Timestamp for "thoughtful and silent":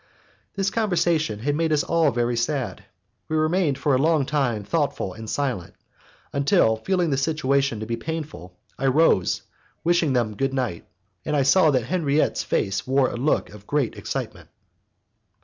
4.63-5.75